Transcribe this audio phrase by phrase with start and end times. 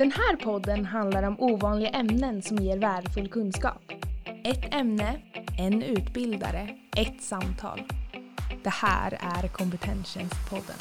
[0.00, 3.82] Den här podden handlar om ovanliga ämnen som ger värdefull kunskap.
[4.44, 5.22] Ett ämne,
[5.58, 7.80] en utbildare, ett samtal.
[8.64, 10.76] Det här är Kompetenstjänstpodden.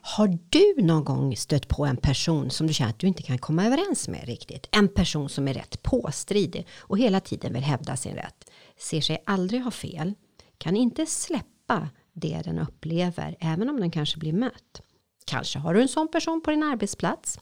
[0.00, 3.38] Har du någon gång stött på en person som du känner att du inte kan
[3.38, 4.68] komma överens med riktigt?
[4.72, 8.50] En person som är rätt påstridig och hela tiden vill hävda sin rätt.
[8.78, 10.14] Ser sig aldrig ha fel.
[10.58, 14.82] Kan inte släppa det den upplever, även om den kanske blir mött.
[15.30, 17.38] Kanske har du en sån person på din arbetsplats.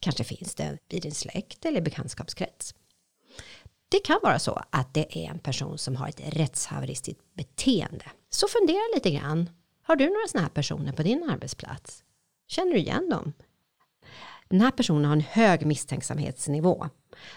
[0.00, 2.74] Kanske finns det i din släkt eller bekantskapskrets.
[3.88, 8.04] Det kan vara så att det är en person som har ett rättshaveristiskt beteende.
[8.30, 9.50] Så fundera lite grann.
[9.82, 12.04] Har du några sådana här personer på din arbetsplats?
[12.46, 13.32] Känner du igen dem?
[14.48, 16.88] Den här personen har en hög misstänksamhetsnivå.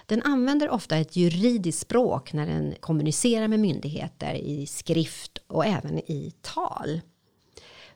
[0.05, 5.99] Den använder ofta ett juridiskt språk när den kommunicerar med myndigheter i skrift och även
[5.99, 7.01] i tal.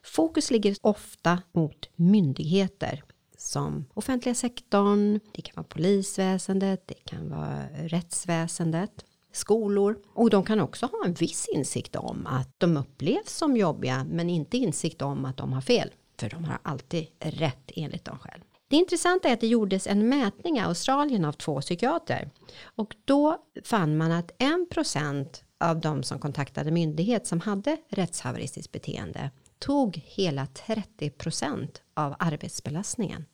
[0.06, 3.02] Fokus ligger ofta mot myndigheter
[3.38, 9.98] som offentliga sektorn, det kan vara polisväsendet, det kan vara rättsväsendet, skolor.
[10.14, 14.30] Och de kan också ha en viss insikt om att de upplevs som jobbiga men
[14.30, 15.90] inte insikt om att de har fel.
[16.18, 18.42] För de har alltid rätt enligt dem själv.
[18.68, 22.30] Det intressanta är att det gjordes en mätning i Australien av två psykiater.
[22.62, 24.32] Och då fann man att
[24.72, 33.24] 1% av de som kontaktade myndighet som hade rättshaveristiskt beteende tog hela 30% av arbetsbelastningen.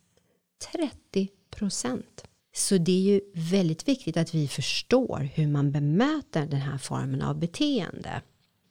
[0.72, 2.02] 30%.
[2.54, 7.22] Så det är ju väldigt viktigt att vi förstår hur man bemöter den här formen
[7.22, 8.22] av beteende.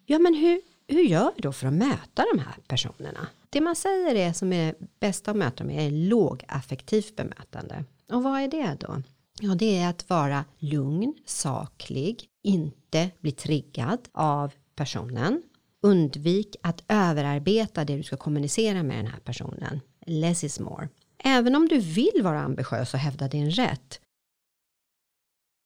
[0.05, 3.27] Ja, men hur, hur gör vi då för att möta de här personerna?
[3.49, 7.85] Det man säger är som är bästa att möta med är lågaffektivt bemötande.
[8.11, 9.01] Och vad är det då?
[9.39, 15.43] Ja, det är att vara lugn, saklig, inte bli triggad av personen.
[15.83, 19.79] Undvik att överarbeta det du ska kommunicera med den här personen.
[20.05, 20.89] Less is more.
[21.23, 24.01] Även om du vill vara ambitiös och hävda din rätt.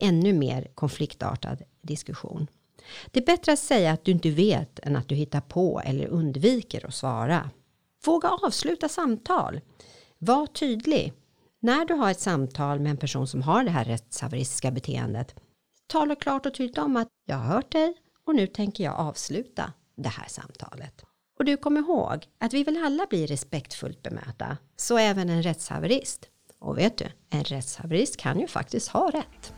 [0.02, 2.46] Ännu mer konfliktartad diskussion.
[3.10, 6.06] Det är bättre att säga att du inte vet än att du hittar på eller
[6.06, 7.50] undviker att svara.
[8.04, 9.60] Våga avsluta samtal.
[10.18, 11.12] Var tydlig.
[11.60, 15.34] När du har ett samtal med en person som har det här rättshaveristiska beteendet.
[15.86, 17.94] Tala klart och tydligt om att jag har hört dig
[18.26, 21.04] och nu tänker jag avsluta det här samtalet.
[21.38, 26.28] Och du kommer ihåg att vi vill alla bli respektfullt bemöta, så även en rättshaverist.
[26.58, 29.52] Och vet du, en rättshaverist kan ju faktiskt ha rätt.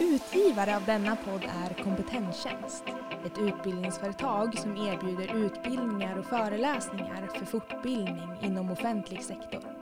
[0.00, 2.84] Utgivare av denna podd är Kompetenstjänst.
[3.26, 9.73] Ett utbildningsföretag som erbjuder utbildningar och föreläsningar för fortbildning inom offentlig sektor.